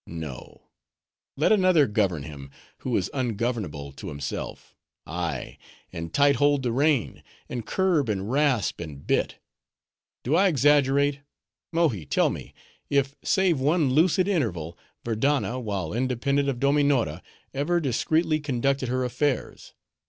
[0.07, 0.63] No;
[1.37, 4.73] let another govern him, who is ungovernable to himself
[5.05, 5.59] Ay,
[5.93, 9.37] and tight hold the rein; and curb, and rasp the bit.
[10.23, 12.55] Do I exaggerate?—Mohi, tell me,
[12.89, 14.75] if, save one lucid interval,
[15.05, 17.21] Verdanna, while independent of Dominora,
[17.53, 19.75] ever discreetly conducted her affairs?